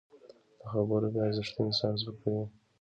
د 0.59 0.61
خبرو 0.71 1.07
بې 1.13 1.19
ارزښتي 1.27 1.59
انسان 1.65 1.93
سپکوي 2.01 2.43